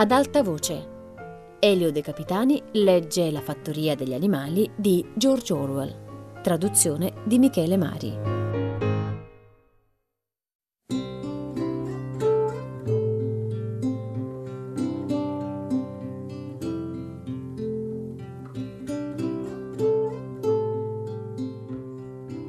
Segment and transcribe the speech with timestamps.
[0.00, 1.56] Ad alta voce.
[1.58, 6.40] Elio De Capitani legge La fattoria degli animali di George Orwell.
[6.40, 8.18] Traduzione di Michele Mari.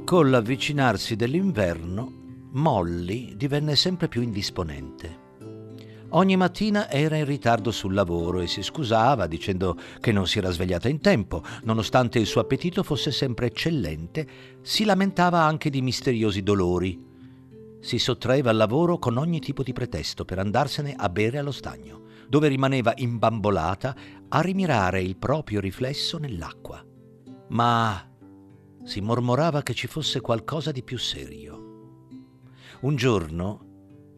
[0.06, 2.12] Con l'avvicinarsi dell'inverno,
[2.52, 5.29] Molly divenne sempre più indisponente.
[6.12, 10.50] Ogni mattina era in ritardo sul lavoro e si scusava dicendo che non si era
[10.50, 11.44] svegliata in tempo.
[11.64, 14.28] Nonostante il suo appetito fosse sempre eccellente,
[14.62, 17.00] si lamentava anche di misteriosi dolori.
[17.80, 22.02] Si sottraeva al lavoro con ogni tipo di pretesto per andarsene a bere allo stagno,
[22.28, 23.96] dove rimaneva imbambolata
[24.30, 26.84] a rimirare il proprio riflesso nell'acqua.
[27.50, 28.04] Ma
[28.84, 31.68] si mormorava che ci fosse qualcosa di più serio.
[32.82, 33.69] Un giorno,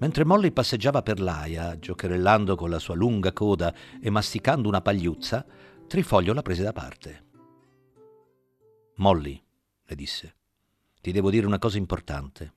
[0.02, 5.46] mentre Molly passeggiava per l'aia, giocherellando con la sua lunga coda e masticando una pagliuzza,
[5.88, 7.26] Trifoglio la prese da parte.
[8.96, 9.42] Molly,
[9.84, 10.36] le disse,
[11.02, 12.54] ti devo dire una cosa importante.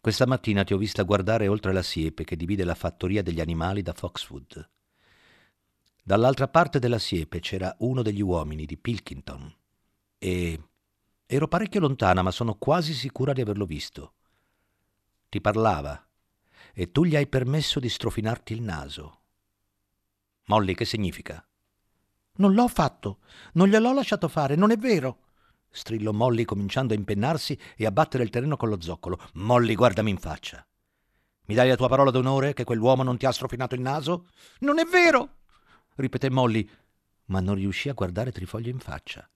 [0.00, 3.82] Questa mattina ti ho vista guardare oltre la siepe che divide la fattoria degli animali
[3.82, 4.70] da Foxwood.
[6.02, 9.54] Dall'altra parte della siepe c'era uno degli uomini di Pilkington
[10.18, 10.60] e
[11.32, 14.12] Ero parecchio lontana, ma sono quasi sicura di averlo visto.
[15.30, 16.06] Ti parlava
[16.72, 19.20] e tu gli hai permesso di strofinarti il naso.
[20.46, 21.44] Molly, che significa?
[22.36, 23.18] Non l'ho fatto,
[23.54, 25.18] non gliel'ho lasciato fare, non è vero.
[25.70, 29.18] strillò Molly cominciando a impennarsi e a battere il terreno con lo zoccolo.
[29.34, 30.66] Molly, guardami in faccia.
[31.46, 34.28] Mi dai la tua parola d'onore che quell'uomo non ti ha strofinato il naso?
[34.60, 35.38] Non è vero!
[35.96, 36.68] ripeté Molly,
[37.26, 39.28] ma non riuscì a guardare Trifoglio in faccia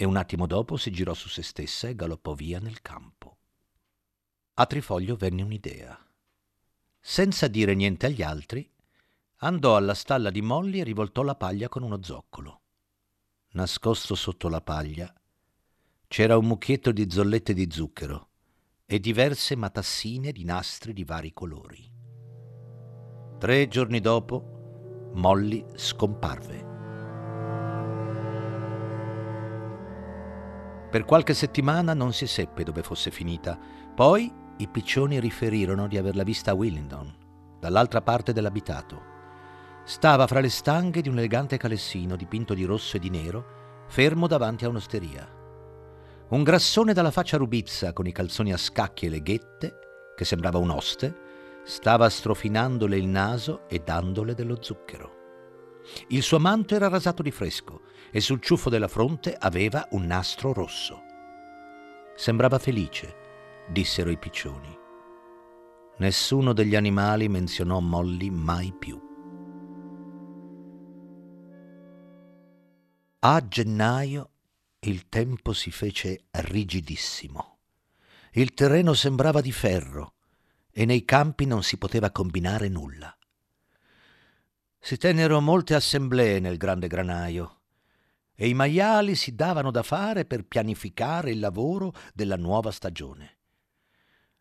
[0.00, 3.38] e un attimo dopo si girò su se stessa e galoppò via nel campo.
[4.54, 6.07] A Trifoglio venne un'idea.
[7.00, 8.68] Senza dire niente agli altri,
[9.38, 12.62] andò alla stalla di Molly e rivoltò la paglia con uno zoccolo.
[13.52, 15.12] Nascosto sotto la paglia
[16.06, 18.28] c'era un mucchietto di zollette di zucchero
[18.86, 21.90] e diverse matassine di nastri di vari colori.
[23.38, 26.66] Tre giorni dopo, Molly scomparve.
[30.90, 33.58] Per qualche settimana non si seppe dove fosse finita.
[33.94, 37.14] Poi i piccioni riferirono di averla vista a Willingdon,
[37.60, 39.16] dall'altra parte dell'abitato.
[39.84, 44.26] Stava fra le stanghe di un elegante calessino dipinto di rosso e di nero, fermo
[44.26, 45.28] davanti a un'osteria.
[46.30, 49.74] Un grassone dalla faccia rubizza, con i calzoni a scacchi e le ghette,
[50.16, 51.16] che sembrava un oste,
[51.64, 55.16] stava strofinandole il naso e dandole dello zucchero.
[56.08, 60.52] Il suo manto era rasato di fresco e sul ciuffo della fronte aveva un nastro
[60.52, 61.02] rosso.
[62.16, 63.27] Sembrava felice,
[63.70, 64.76] dissero i piccioni.
[65.98, 69.00] Nessuno degli animali menzionò Molly mai più.
[73.20, 74.30] A gennaio
[74.80, 77.58] il tempo si fece rigidissimo.
[78.32, 80.14] Il terreno sembrava di ferro
[80.70, 83.12] e nei campi non si poteva combinare nulla.
[84.78, 87.62] Si tennero molte assemblee nel grande granaio
[88.36, 93.37] e i maiali si davano da fare per pianificare il lavoro della nuova stagione.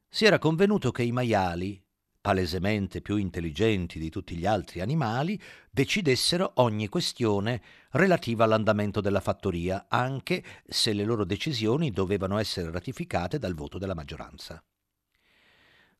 [0.10, 1.84] Si era convenuto che i maiali,
[2.20, 9.86] palesemente più intelligenti di tutti gli altri animali, decidessero ogni questione relativa all'andamento della fattoria,
[9.88, 14.64] anche se le loro decisioni dovevano essere ratificate dal voto della maggioranza.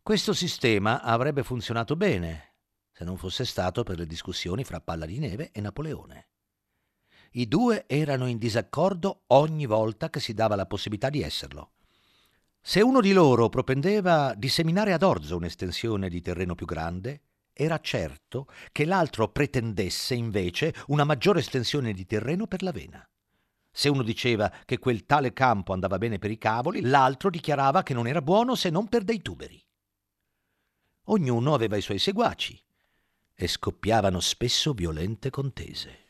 [0.02, 2.56] Questo sistema avrebbe funzionato bene
[2.92, 6.30] se non fosse stato per le discussioni fra Palla di Neve e Napoleone.
[7.32, 11.74] I due erano in disaccordo ogni volta che si dava la possibilità di esserlo.
[12.68, 17.22] Se uno di loro propendeva di seminare ad orzo un'estensione di terreno più grande,
[17.54, 23.10] era certo che l'altro pretendesse invece una maggiore estensione di terreno per l'avena.
[23.72, 27.94] Se uno diceva che quel tale campo andava bene per i cavoli, l'altro dichiarava che
[27.94, 29.66] non era buono se non per dei tuberi.
[31.06, 32.62] Ognuno aveva i suoi seguaci
[33.34, 36.08] e scoppiavano spesso violente contese.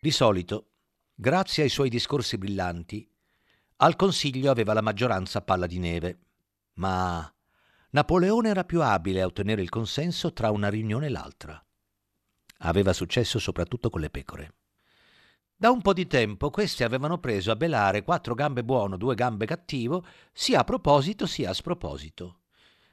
[0.00, 0.68] Di solito,
[1.14, 3.08] grazie ai suoi discorsi brillanti,
[3.76, 6.18] al Consiglio aveva la maggioranza palla di neve,
[6.74, 7.32] ma
[7.90, 11.64] Napoleone era più abile a ottenere il consenso tra una riunione e l'altra.
[12.58, 14.54] Aveva successo soprattutto con le pecore.
[15.56, 19.46] Da un po' di tempo questi avevano preso a belare quattro gambe buono, due gambe
[19.46, 22.40] cattivo, sia a proposito sia a sproposito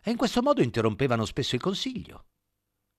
[0.04, 2.26] e in questo modo interrompevano spesso il consiglio.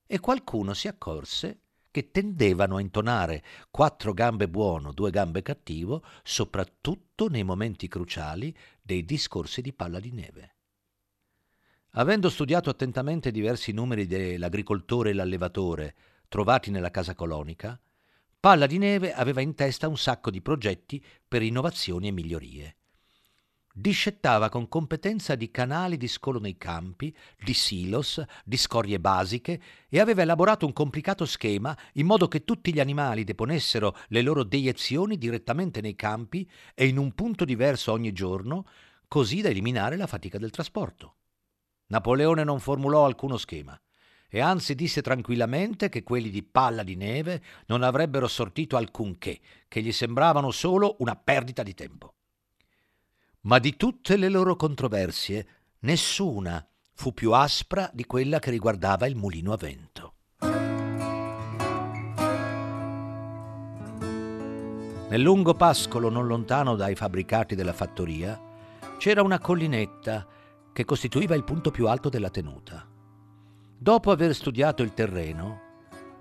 [0.06, 1.60] E qualcuno si accorse
[1.92, 8.52] che tendevano a intonare quattro gambe buono, due gambe cattivo, soprattutto nei momenti cruciali
[8.82, 10.56] dei discorsi di palla di neve.
[11.90, 15.94] Avendo studiato attentamente diversi numeri dell'agricoltore e l'allevatore
[16.26, 17.78] trovati nella casa colonica,
[18.40, 22.76] Palla di Neve aveva in testa un sacco di progetti per innovazioni e migliorie
[23.72, 30.00] discettava con competenza di canali di scolo nei campi, di silos, di scorie basiche e
[30.00, 35.16] aveva elaborato un complicato schema in modo che tutti gli animali deponessero le loro deiezioni
[35.16, 38.66] direttamente nei campi e in un punto diverso ogni giorno,
[39.08, 41.16] così da eliminare la fatica del trasporto.
[41.86, 43.78] Napoleone non formulò alcuno schema
[44.34, 49.38] e anzi disse tranquillamente che quelli di palla di neve non avrebbero sortito alcunché,
[49.68, 52.14] che gli sembravano solo una perdita di tempo.
[53.44, 55.46] Ma di tutte le loro controversie,
[55.80, 60.14] nessuna fu più aspra di quella che riguardava il mulino a vento.
[65.08, 68.40] Nel lungo pascolo non lontano dai fabbricati della fattoria
[68.96, 70.24] c'era una collinetta
[70.72, 72.86] che costituiva il punto più alto della tenuta.
[73.76, 75.70] Dopo aver studiato il terreno,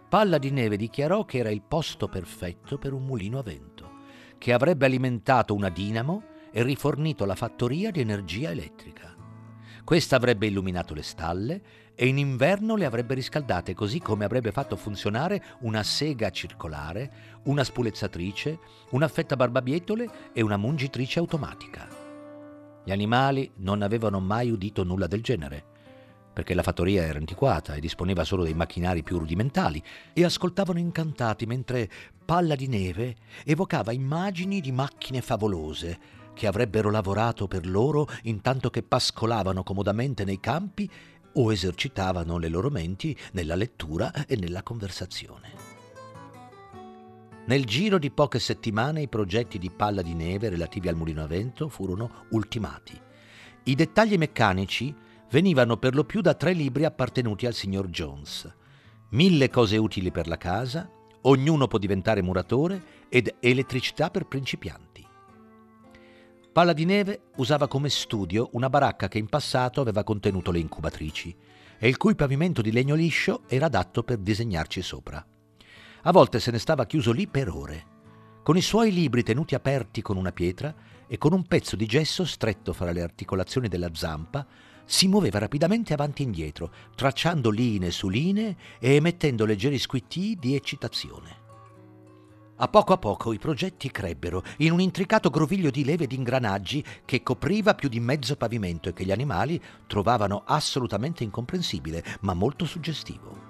[0.10, 3.92] Palla di Neve dichiarò che era il posto perfetto per un mulino a vento,
[4.40, 9.16] che avrebbe alimentato una dinamo e rifornito la fattoria di energia elettrica.
[9.84, 11.62] Questa avrebbe illuminato le stalle
[11.96, 17.64] e in inverno le avrebbe riscaldate così come avrebbe fatto funzionare una sega circolare, una
[17.64, 18.60] spulezzatrice,
[18.92, 21.88] una fetta barbabietole e una mungitrice automatica.
[22.84, 25.64] Gli animali non avevano mai udito nulla del genere,
[26.34, 29.84] perché la fattoria era antiquata e disponeva solo dei macchinari più rudimentali,
[30.14, 31.90] e ascoltavano incantati mentre
[32.24, 38.84] Palla di Neve evocava immagini di macchine favolose, che avrebbero lavorato per loro intanto che
[38.84, 40.90] pascolavano comodamente nei campi
[41.34, 45.80] o esercitavano le loro menti nella lettura e nella conversazione.
[47.46, 51.28] Nel giro di poche settimane i progetti di palla di neve relativi al mulino a
[51.28, 53.00] vento furono ultimati.
[53.64, 54.94] I dettagli meccanici
[55.32, 58.50] venivano per lo più da tre libri appartenuti al signor Jones.
[59.10, 60.90] Mille cose utili per la casa,
[61.22, 64.91] ognuno può diventare muratore ed elettricità per principianti.
[66.52, 71.34] Palla di Neve usava come studio una baracca che in passato aveva contenuto le incubatrici
[71.80, 75.26] e il cui pavimento di legno liscio era adatto per disegnarci sopra.
[76.02, 77.86] A volte se ne stava chiuso lì per ore,
[78.44, 80.76] con i suoi libri tenuti aperti con una pietra
[81.08, 84.46] e con un pezzo di gesso stretto fra le articolazioni della zampa,
[84.84, 90.54] si muoveva rapidamente avanti e indietro, tracciando linee su linee e emettendo leggeri squittii di
[90.56, 91.41] eccitazione.
[92.64, 96.86] A poco a poco i progetti crebbero in un intricato groviglio di leve ed ingranaggi
[97.06, 102.66] che copriva più di mezzo pavimento e che gli animali trovavano assolutamente incomprensibile, ma molto
[102.66, 103.50] suggestivo.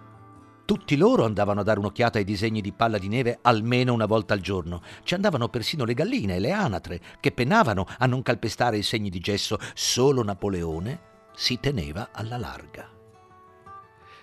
[0.63, 4.34] Tutti loro andavano a dare un'occhiata ai disegni di palla di neve almeno una volta
[4.34, 4.81] al giorno.
[5.04, 9.10] Ci andavano persino le galline e le anatre, che penavano a non calpestare i segni
[9.10, 9.58] di gesso.
[9.74, 11.02] Solo Napoleone
[11.36, 12.90] si teneva alla larga.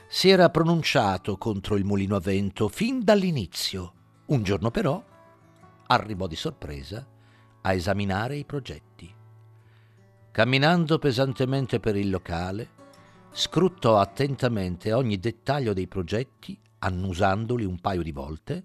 [0.09, 3.93] Si era pronunciato contro il mulino a vento fin dall'inizio
[4.29, 5.03] un giorno però
[5.87, 7.07] arrivò di sorpresa
[7.63, 9.15] a esaminare i progetti.
[10.31, 12.71] Camminando pesantemente per il locale,
[13.31, 18.65] scrutò attentamente ogni dettaglio dei progetti, annusandoli un paio di volte,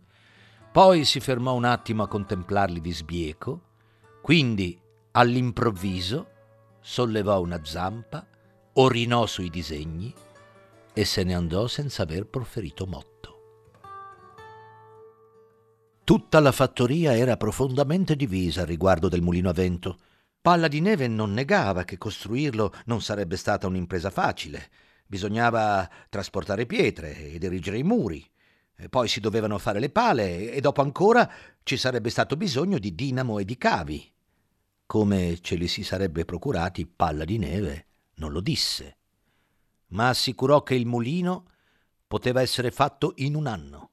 [0.72, 3.62] poi si fermò un attimo a contemplarli di sbieco,
[4.22, 4.80] quindi
[5.12, 6.32] all'improvviso
[6.82, 8.26] sollevò una zampa,
[8.74, 10.14] orinò sui disegni
[10.94, 13.33] e se ne andò senza aver proferito motto.
[16.06, 20.00] Tutta la fattoria era profondamente divisa riguardo del mulino a vento.
[20.42, 24.70] Palla di Neve non negava che costruirlo non sarebbe stata un'impresa facile.
[25.08, 28.30] Bisognava trasportare pietre ed erigere i muri.
[28.90, 31.32] Poi si dovevano fare le pale e dopo ancora
[31.64, 34.12] ci sarebbe stato bisogno di dinamo e di cavi.
[34.86, 38.98] Come ce li si sarebbe procurati, Palla di Neve non lo disse,
[39.88, 41.46] ma assicurò che il mulino
[42.06, 43.92] poteva essere fatto in un anno.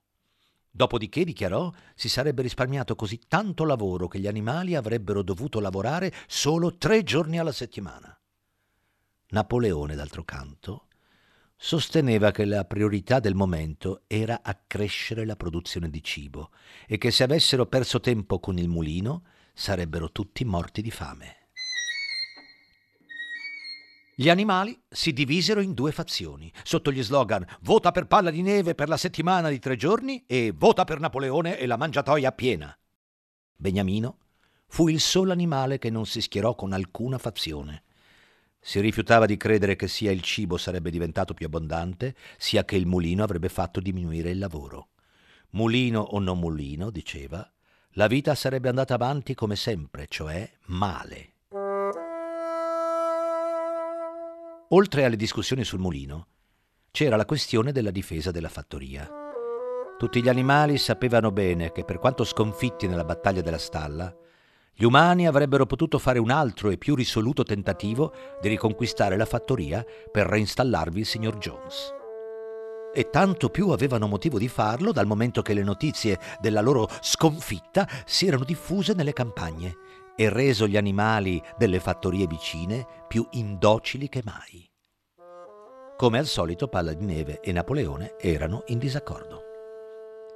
[0.70, 6.76] Dopodiché, dichiarò, si sarebbe risparmiato così tanto lavoro che gli animali avrebbero dovuto lavorare solo
[6.76, 8.16] tre giorni alla settimana.
[9.30, 10.86] Napoleone, d'altro canto,
[11.56, 16.50] sosteneva che la priorità del momento era accrescere la produzione di cibo
[16.86, 21.39] e che se avessero perso tempo con il mulino sarebbero tutti morti di fame.
[24.20, 28.74] Gli animali si divisero in due fazioni, sotto gli slogan Vota per palla di neve
[28.74, 32.78] per la settimana di tre giorni e Vota per Napoleone e la mangiatoia piena.
[33.56, 34.18] Beniamino
[34.66, 37.84] fu il solo animale che non si schierò con alcuna fazione.
[38.60, 42.84] Si rifiutava di credere che sia il cibo sarebbe diventato più abbondante, sia che il
[42.84, 44.90] mulino avrebbe fatto diminuire il lavoro.
[45.52, 47.50] Mulino o non mulino, diceva,
[47.92, 51.36] la vita sarebbe andata avanti come sempre, cioè male.
[54.72, 56.28] Oltre alle discussioni sul mulino,
[56.92, 59.08] c'era la questione della difesa della fattoria.
[59.98, 64.14] Tutti gli animali sapevano bene che per quanto sconfitti nella battaglia della stalla,
[64.72, 69.84] gli umani avrebbero potuto fare un altro e più risoluto tentativo di riconquistare la fattoria
[70.08, 71.92] per reinstallarvi il signor Jones.
[72.94, 77.88] E tanto più avevano motivo di farlo dal momento che le notizie della loro sconfitta
[78.04, 79.89] si erano diffuse nelle campagne
[80.20, 84.70] e reso gli animali delle fattorie vicine più indocili che mai.
[85.96, 89.40] Come al solito Palla di Neve e Napoleone erano in disaccordo.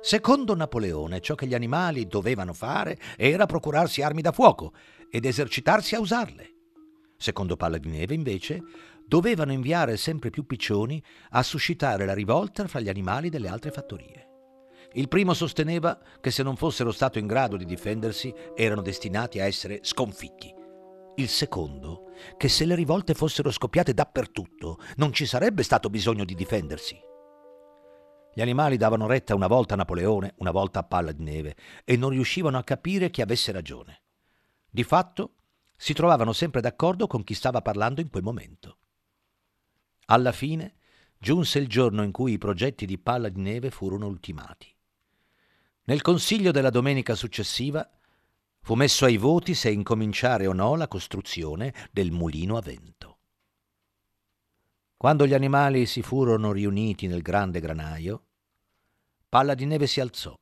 [0.00, 4.72] Secondo Napoleone, ciò che gli animali dovevano fare era procurarsi armi da fuoco
[5.10, 6.52] ed esercitarsi a usarle.
[7.18, 8.62] Secondo Palla di Neve, invece,
[9.06, 14.33] dovevano inviare sempre più piccioni a suscitare la rivolta fra gli animali delle altre fattorie.
[14.96, 19.44] Il primo sosteneva che se non fossero stato in grado di difendersi erano destinati a
[19.44, 20.54] essere sconfitti.
[21.16, 26.34] Il secondo, che se le rivolte fossero scoppiate dappertutto non ci sarebbe stato bisogno di
[26.34, 26.96] difendersi.
[28.32, 31.96] Gli animali davano retta una volta a Napoleone, una volta a Palla di Neve, e
[31.96, 34.02] non riuscivano a capire chi avesse ragione.
[34.68, 35.34] Di fatto,
[35.76, 38.78] si trovavano sempre d'accordo con chi stava parlando in quel momento.
[40.06, 40.76] Alla fine
[41.18, 44.73] giunse il giorno in cui i progetti di Palla di Neve furono ultimati.
[45.86, 47.88] Nel consiglio della domenica successiva
[48.60, 53.18] fu messo ai voti se incominciare o no la costruzione del mulino a vento.
[54.96, 58.24] Quando gli animali si furono riuniti nel grande granaio,
[59.28, 60.34] Palla di Neve si alzò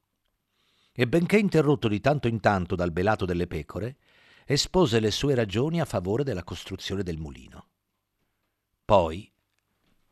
[0.93, 3.97] e, benché interrotto di tanto in tanto dal belato delle pecore,
[4.45, 7.67] espose le sue ragioni a favore della costruzione del mulino.
[8.85, 9.33] Poi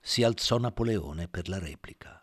[0.01, 2.20] si alzò Napoleone per la replica.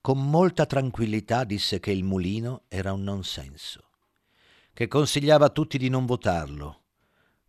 [0.00, 3.90] Con molta tranquillità disse che il mulino era un non senso,
[4.72, 6.84] che consigliava a tutti di non votarlo,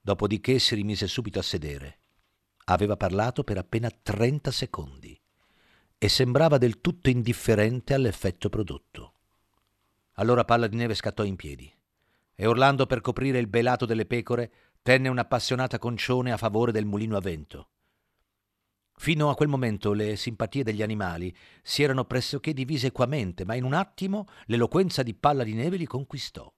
[0.01, 1.99] dopodiché si rimise subito a sedere
[2.65, 5.19] Aveva parlato per appena 30 secondi
[5.97, 9.13] e sembrava del tutto indifferente all'effetto prodotto.
[10.13, 11.73] Allora Palla di Neve scattò in piedi
[12.33, 17.17] e urlando per coprire il belato delle pecore tenne un'appassionata concione a favore del mulino
[17.17, 17.69] a vento.
[19.01, 23.63] Fino a quel momento le simpatie degli animali si erano pressoché divise equamente, ma in
[23.63, 26.53] un attimo l'eloquenza di Palla di Neve li conquistò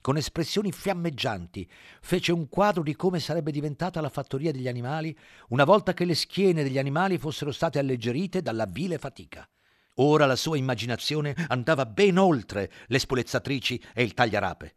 [0.00, 1.70] con espressioni fiammeggianti,
[2.00, 5.16] fece un quadro di come sarebbe diventata la fattoria degli animali
[5.50, 9.48] una volta che le schiene degli animali fossero state alleggerite dalla vile fatica.
[9.94, 14.74] Ora la sua immaginazione andava ben oltre le spolezzatrici e il tagliarape.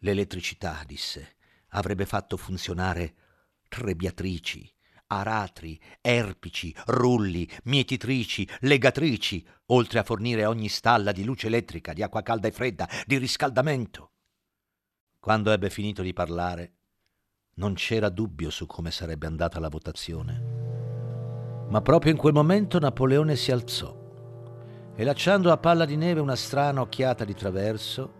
[0.00, 1.36] L'elettricità, disse,
[1.70, 3.14] avrebbe fatto funzionare
[3.68, 4.70] trebbiatrici,
[5.10, 12.22] aratri, erpici, rulli, mietitrici, legatrici, oltre a fornire ogni stalla di luce elettrica, di acqua
[12.22, 14.12] calda e fredda, di riscaldamento.
[15.18, 16.74] Quando ebbe finito di parlare,
[17.54, 20.58] non c'era dubbio su come sarebbe andata la votazione.
[21.68, 23.98] Ma proprio in quel momento Napoleone si alzò
[24.94, 28.14] e lasciando a palla di neve una strana occhiata di traverso,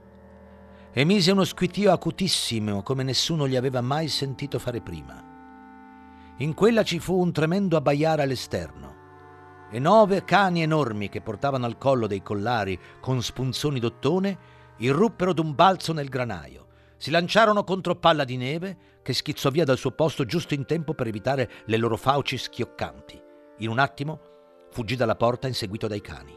[0.92, 5.29] emise uno squitio acutissimo come nessuno gli aveva mai sentito fare prima.
[6.40, 11.78] In quella ci fu un tremendo abbaiare all'esterno e nove cani enormi che portavano al
[11.78, 14.38] collo dei collari con spunzoni d'ottone
[14.78, 16.68] irruppero d'un balzo nel granaio
[17.00, 20.92] si lanciarono contro Palla di Neve, che schizzò via dal suo posto giusto in tempo
[20.92, 23.18] per evitare le loro fauci schioccanti.
[23.60, 24.20] In un attimo
[24.70, 26.36] fuggì dalla porta inseguito dai cani.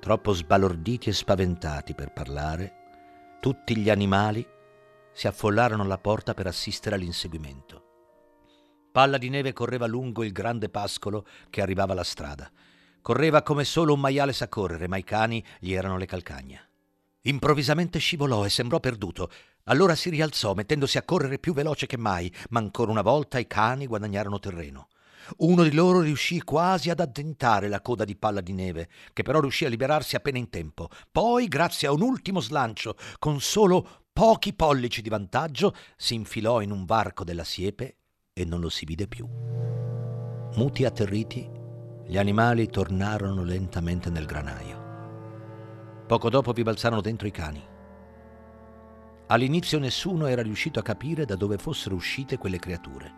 [0.00, 2.74] Troppo sbalorditi e spaventati per parlare,
[3.40, 4.46] tutti gli animali
[5.12, 7.89] si affollarono alla porta per assistere all'inseguimento.
[8.92, 12.50] Palla di Neve correva lungo il grande pascolo che arrivava alla strada.
[13.00, 16.60] Correva come solo un maiale sa correre, ma i cani gli erano le calcagna.
[17.22, 19.30] Improvvisamente scivolò e sembrò perduto.
[19.64, 23.46] Allora si rialzò, mettendosi a correre più veloce che mai, ma ancora una volta i
[23.46, 24.88] cani guadagnarono terreno.
[25.36, 29.38] Uno di loro riuscì quasi ad addentare la coda di palla di neve, che però
[29.38, 30.88] riuscì a liberarsi appena in tempo.
[31.12, 36.72] Poi, grazie a un ultimo slancio, con solo pochi pollici di vantaggio, si infilò in
[36.72, 37.98] un varco della siepe
[38.32, 39.28] e non lo si vide più.
[40.54, 41.48] Muti atterriti,
[42.06, 44.88] gli animali tornarono lentamente nel granaio.
[46.06, 47.64] Poco dopo vi balzarono dentro i cani.
[49.28, 53.14] All'inizio nessuno era riuscito a capire da dove fossero uscite quelle creature.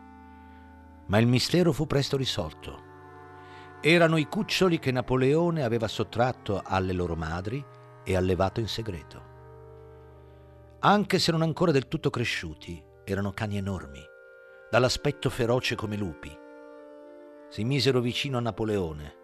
[1.07, 2.91] Ma il mistero fu presto risolto.
[3.81, 7.65] Erano i cuccioli che Napoleone aveva sottratto alle loro madri
[8.05, 9.31] e allevato in segreto.
[10.81, 14.01] Anche se non ancora del tutto cresciuti, erano cani enormi,
[14.73, 16.35] dall'aspetto feroce come lupi.
[17.51, 19.17] Si misero vicino a Napoleone,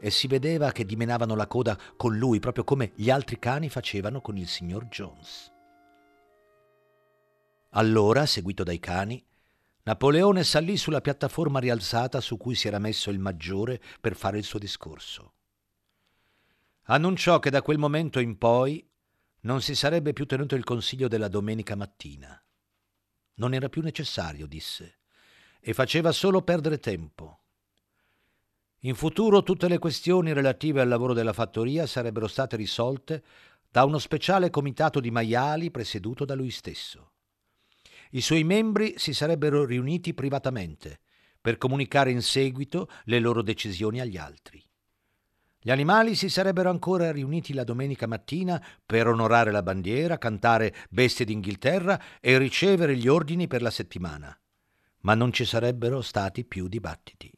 [0.00, 4.22] e si vedeva che dimenavano la coda con lui, proprio come gli altri cani facevano
[4.22, 5.52] con il signor Jones.
[7.72, 9.22] Allora, seguito dai cani,
[9.82, 14.44] Napoleone salì sulla piattaforma rialzata su cui si era messo il maggiore per fare il
[14.44, 15.34] suo discorso.
[16.84, 18.90] Annunciò che da quel momento in poi
[19.40, 22.42] non si sarebbe più tenuto il consiglio della domenica mattina.
[23.38, 24.98] Non era più necessario, disse,
[25.60, 27.40] e faceva solo perdere tempo.
[28.82, 33.24] In futuro tutte le questioni relative al lavoro della fattoria sarebbero state risolte
[33.68, 37.12] da uno speciale comitato di maiali presieduto da lui stesso.
[38.12, 41.00] I suoi membri si sarebbero riuniti privatamente
[41.40, 44.67] per comunicare in seguito le loro decisioni agli altri.
[45.60, 51.24] Gli animali si sarebbero ancora riuniti la domenica mattina per onorare la bandiera, cantare bestie
[51.24, 54.38] d'Inghilterra e ricevere gli ordini per la settimana,
[55.00, 57.32] ma non ci sarebbero stati più dibattiti.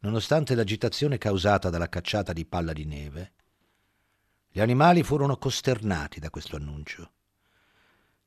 [0.00, 3.32] Nonostante l'agitazione causata dalla cacciata di palla di neve,
[4.48, 7.12] gli animali furono costernati da questo annuncio.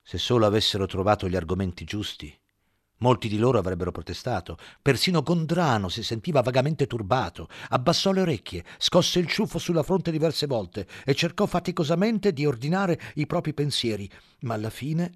[0.03, 2.37] Se solo avessero trovato gli argomenti giusti,
[3.01, 4.57] molti di loro avrebbero protestato.
[4.81, 10.47] Persino Gondrano si sentiva vagamente turbato, abbassò le orecchie, scosse il ciuffo sulla fronte diverse
[10.47, 14.09] volte e cercò faticosamente di ordinare i propri pensieri,
[14.41, 15.11] ma alla fine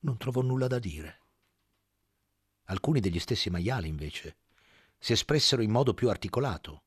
[0.00, 1.20] non trovò nulla da dire.
[2.64, 4.36] Alcuni degli stessi maiali, invece,
[4.98, 6.82] si espressero in modo più articolato.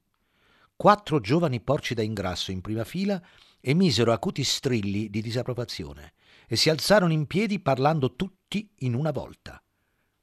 [0.75, 3.21] Quattro giovani porci da ingrasso in prima fila
[3.59, 6.13] emisero acuti strilli di disapprovazione
[6.47, 9.61] e si alzarono in piedi parlando tutti in una volta.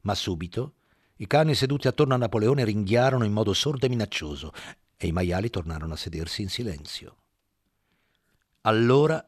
[0.02, 0.74] Ma subito
[1.16, 4.52] i cani seduti attorno a Napoleone ringhiarono in modo sordo e minaccioso
[4.96, 7.16] e i maiali tornarono a sedersi in silenzio.
[8.62, 9.24] Allora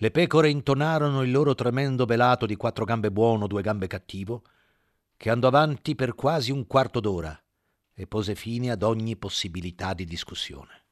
[0.00, 4.42] le pecore intonarono il loro tremendo belato di quattro gambe buono, due gambe cattivo,
[5.16, 7.36] che andò avanti per quasi un quarto d'ora
[7.94, 10.84] e pose fine ad ogni possibilità di discussione.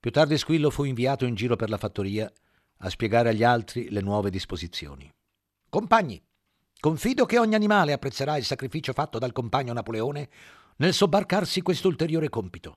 [0.00, 2.30] Più tardi Squillo fu inviato in giro per la fattoria
[2.84, 5.10] a spiegare agli altri le nuove disposizioni.
[5.70, 6.22] Compagni,
[6.78, 10.28] confido che ogni animale apprezzerà il sacrificio fatto dal compagno Napoleone
[10.76, 12.74] nel sobbarcarsi questo ulteriore compito.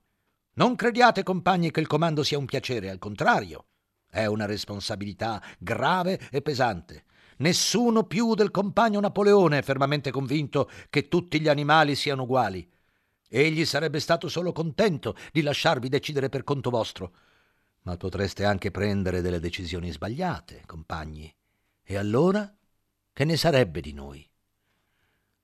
[0.56, 3.66] Non crediate, compagni, che il comando sia un piacere, al contrario,
[4.10, 7.04] è una responsabilità grave e pesante.
[7.40, 12.68] Nessuno più del compagno Napoleone è fermamente convinto che tutti gli animali siano uguali.
[13.30, 17.12] Egli sarebbe stato solo contento di lasciarvi decidere per conto vostro.
[17.88, 21.34] Ma potreste anche prendere delle decisioni sbagliate, compagni.
[21.82, 22.54] E allora
[23.14, 24.30] che ne sarebbe di noi?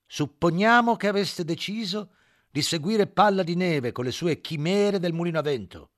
[0.06, 2.15] Supponiamo che aveste deciso
[2.51, 5.91] di seguire Palla di Neve con le sue chimere del mulino a vento.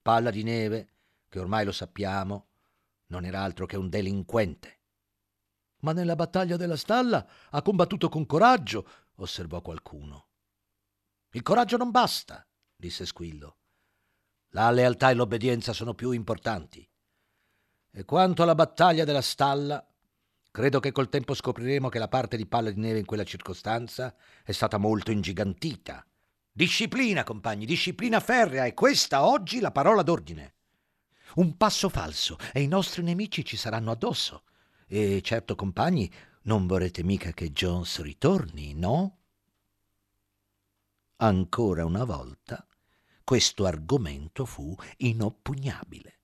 [0.00, 0.90] Palla di Neve,
[1.28, 2.46] che ormai lo sappiamo,
[3.06, 4.78] non era altro che un delinquente.
[5.80, 10.28] Ma nella battaglia della stalla ha combattuto con coraggio, osservò qualcuno.
[11.30, 13.56] Il coraggio non basta, disse Squillo.
[14.54, 16.88] La lealtà e l'obbedienza sono più importanti.
[17.90, 19.84] E quanto alla battaglia della stalla,
[20.52, 24.14] credo che col tempo scopriremo che la parte di palla di neve in quella circostanza
[24.44, 26.06] è stata molto ingigantita.
[26.52, 30.54] Disciplina, compagni, disciplina ferrea, e questa oggi la parola d'ordine.
[31.34, 34.44] Un passo falso e i nostri nemici ci saranno addosso.
[34.86, 36.08] E certo, compagni,
[36.42, 39.18] non vorrete mica che Jones ritorni, no?
[41.16, 42.64] Ancora una volta
[43.24, 46.18] questo argomento fu inoppugnabile.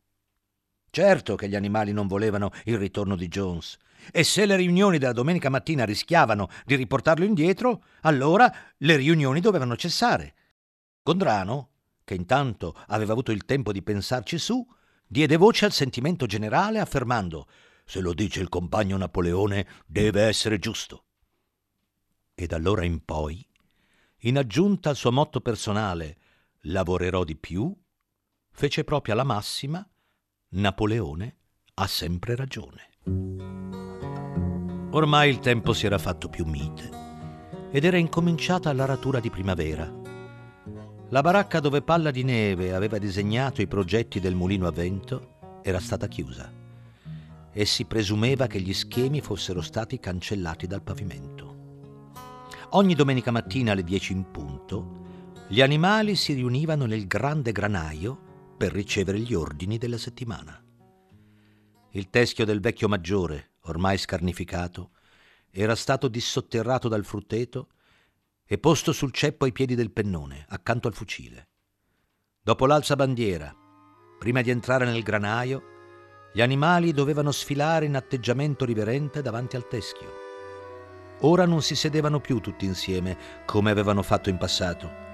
[0.91, 3.77] Certo che gli animali non volevano il ritorno di Jones,
[4.13, 9.77] e se le riunioni della domenica mattina rischiavano di riportarlo indietro, allora le riunioni dovevano
[9.77, 10.35] cessare.
[11.03, 11.71] Gondrano,
[12.05, 14.67] che intanto aveva avuto il tempo di pensarci su,
[15.07, 17.47] diede voce al sentimento generale affermando
[17.91, 21.07] se lo dice il compagno Napoleone deve essere giusto.
[22.37, 23.45] E da allora in poi
[24.19, 26.17] in aggiunta al suo motto personale
[26.63, 27.75] lavorerò di più,
[28.51, 29.87] fece propria la massima
[30.53, 31.37] Napoleone
[31.75, 32.89] ha sempre ragione.
[34.93, 36.91] Ormai il tempo si era fatto più mite
[37.71, 39.99] ed era incominciata l'aratura di primavera.
[41.11, 45.79] La baracca dove Palla di Neve aveva disegnato i progetti del mulino a vento era
[45.79, 46.53] stata chiusa
[47.53, 51.59] e si presumeva che gli schemi fossero stati cancellati dal pavimento.
[52.71, 54.99] Ogni domenica mattina alle 10 in punto,
[55.53, 60.63] gli animali si riunivano nel grande granaio per ricevere gli ordini della settimana.
[61.91, 64.93] Il teschio del vecchio maggiore, ormai scarnificato,
[65.51, 67.71] era stato dissotterrato dal frutteto
[68.47, 71.49] e posto sul ceppo ai piedi del pennone, accanto al fucile.
[72.41, 73.53] Dopo l'alza bandiera,
[74.21, 75.63] prima di entrare nel granaio,
[76.33, 80.13] gli animali dovevano sfilare in atteggiamento riverente davanti al teschio.
[81.23, 85.10] Ora non si sedevano più tutti insieme come avevano fatto in passato.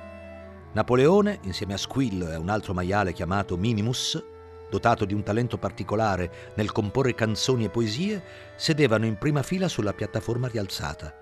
[0.76, 4.22] Napoleone, insieme a Squillo e a un altro maiale chiamato Minimus,
[4.68, 8.22] dotato di un talento particolare nel comporre canzoni e poesie,
[8.56, 11.14] sedevano in prima fila sulla piattaforma rialzata,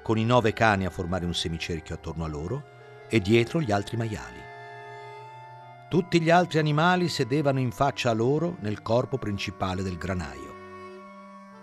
[0.00, 2.64] con i nove cani a formare un semicerchio attorno a loro
[3.08, 4.38] e dietro gli altri maiali.
[5.88, 10.54] Tutti gli altri animali sedevano in faccia a loro nel corpo principale del granaio.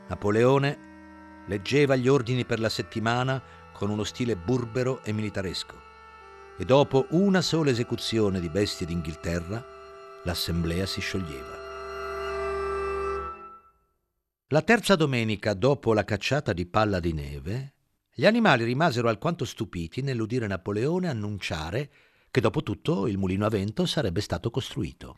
[0.09, 5.85] Napoleone leggeva gli ordini per la settimana con uno stile burbero e militaresco
[6.57, 9.63] e dopo una sola esecuzione di bestie d'Inghilterra
[10.23, 11.55] l'assemblea si scioglieva.
[14.47, 17.73] La terza domenica dopo la cacciata di palla di neve,
[18.13, 21.91] gli animali rimasero alquanto stupiti nell'udire Napoleone annunciare
[22.31, 25.13] che dopo tutto il mulino a vento sarebbe stato costruito.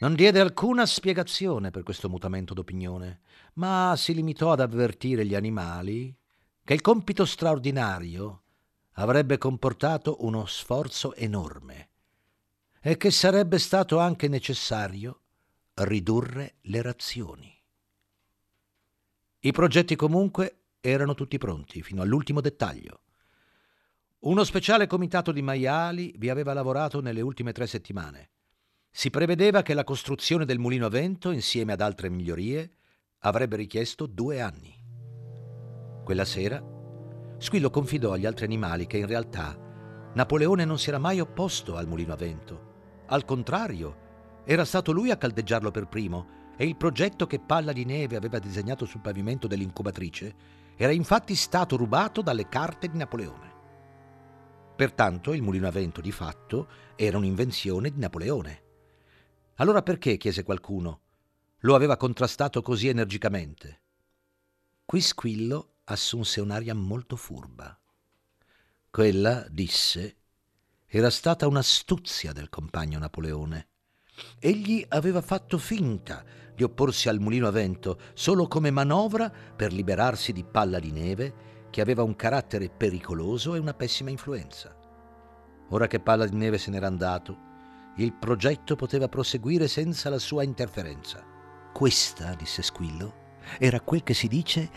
[0.00, 3.20] Non diede alcuna spiegazione per questo mutamento d'opinione,
[3.54, 6.16] ma si limitò ad avvertire gli animali
[6.64, 8.44] che il compito straordinario
[8.98, 11.90] avrebbe comportato uno sforzo enorme
[12.80, 15.20] e che sarebbe stato anche necessario
[15.74, 17.56] ridurre le razioni.
[19.40, 23.02] I progetti comunque erano tutti pronti, fino all'ultimo dettaglio.
[24.20, 28.30] Uno speciale comitato di maiali vi aveva lavorato nelle ultime tre settimane.
[28.90, 32.72] Si prevedeva che la costruzione del mulino a vento, insieme ad altre migliorie,
[33.18, 34.74] avrebbe richiesto due anni.
[36.02, 36.77] Quella sera,
[37.38, 39.56] Squillo confidò agli altri animali che in realtà
[40.14, 42.66] Napoleone non si era mai opposto al mulino a vento.
[43.06, 47.84] Al contrario, era stato lui a caldeggiarlo per primo e il progetto che Palla di
[47.84, 50.34] Neve aveva disegnato sul pavimento dell'incubatrice
[50.76, 53.54] era infatti stato rubato dalle carte di Napoleone.
[54.74, 58.62] Pertanto il mulino a vento di fatto era un'invenzione di Napoleone.
[59.56, 61.00] Allora perché, chiese qualcuno,
[61.58, 63.82] lo aveva contrastato così energicamente?
[64.84, 67.78] Qui Squillo assunse un'aria molto furba.
[68.90, 70.16] Quella, disse,
[70.86, 73.68] era stata un'astuzia del compagno Napoleone.
[74.38, 76.24] Egli aveva fatto finta
[76.54, 81.66] di opporsi al mulino a vento solo come manovra per liberarsi di palla di neve
[81.70, 84.74] che aveva un carattere pericoloso e una pessima influenza.
[85.68, 87.46] Ora che palla di neve se n'era andato,
[87.96, 91.24] il progetto poteva proseguire senza la sua interferenza.
[91.72, 93.26] Questa, disse Squillo,
[93.58, 94.70] era quel che si dice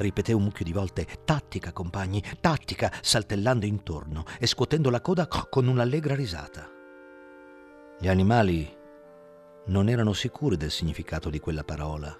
[0.00, 5.66] ripeté un mucchio di volte tattica, compagni, tattica, saltellando intorno e scuotendo la coda con
[5.66, 6.68] un'allegra risata.
[7.98, 8.78] Gli animali
[9.66, 12.16] non erano sicuri del significato di quella parola,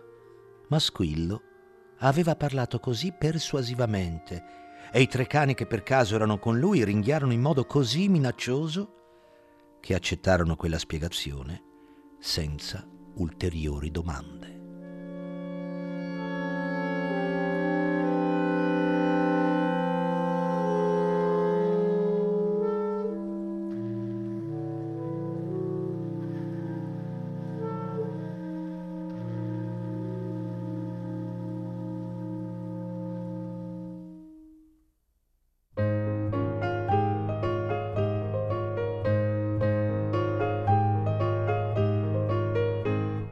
[0.69, 1.43] ma Squillo
[1.99, 4.45] aveva parlato così persuasivamente
[4.93, 9.79] e i tre cani che per caso erano con lui ringhiarono in modo così minaccioso
[9.81, 11.63] che accettarono quella spiegazione
[12.19, 14.60] senza ulteriori domande.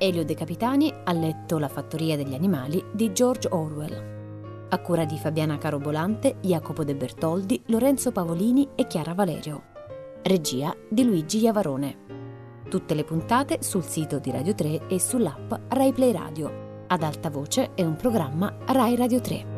[0.08, 4.66] Elio De Capitani ha letto La fattoria degli animali di George Orwell.
[4.70, 9.64] A cura di Fabiana Carobolante, Jacopo De Bertoldi, Lorenzo Pavolini e Chiara Valerio.
[10.22, 11.96] Regia di Luigi Iavarone.
[12.70, 16.84] Tutte le puntate sul sito di Radio 3 e sull'app Rai Play Radio.
[16.86, 19.57] Ad alta voce è un programma Rai Radio 3.